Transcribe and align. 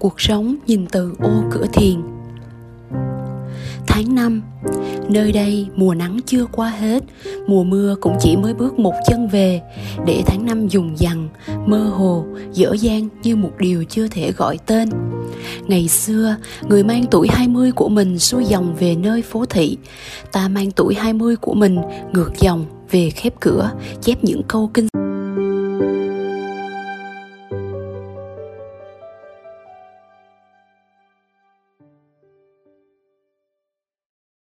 cuộc 0.00 0.20
sống 0.20 0.56
nhìn 0.66 0.86
từ 0.86 1.14
ô 1.18 1.42
cửa 1.50 1.66
thiền. 1.72 2.02
Tháng 3.86 4.14
năm 4.14 4.42
Nơi 5.08 5.32
đây 5.32 5.66
mùa 5.76 5.94
nắng 5.94 6.18
chưa 6.26 6.46
qua 6.52 6.68
hết 6.70 7.02
Mùa 7.46 7.64
mưa 7.64 7.96
cũng 8.00 8.16
chỉ 8.20 8.36
mới 8.36 8.54
bước 8.54 8.78
một 8.78 8.94
chân 9.08 9.28
về 9.28 9.60
Để 10.06 10.22
tháng 10.26 10.44
năm 10.44 10.68
dùng 10.68 10.98
dằn 10.98 11.28
mơ 11.66 11.78
hồ, 11.78 12.24
dở 12.52 12.72
dang 12.80 13.08
như 13.22 13.36
một 13.36 13.50
điều 13.58 13.84
chưa 13.84 14.08
thể 14.08 14.32
gọi 14.32 14.58
tên. 14.66 14.88
Ngày 15.66 15.88
xưa, 15.88 16.36
người 16.68 16.84
mang 16.84 17.04
tuổi 17.10 17.28
20 17.28 17.72
của 17.72 17.88
mình 17.88 18.18
xuôi 18.18 18.44
dòng 18.44 18.76
về 18.78 18.96
nơi 18.96 19.22
phố 19.22 19.44
thị. 19.44 19.76
Ta 20.32 20.48
mang 20.48 20.70
tuổi 20.70 20.94
20 20.94 21.36
của 21.36 21.54
mình 21.54 21.78
ngược 22.12 22.30
dòng 22.40 22.64
về 22.90 23.10
khép 23.10 23.34
cửa 23.40 23.70
Chép 24.02 24.24
những 24.24 24.42
câu 24.48 24.70
kinh 24.74 24.88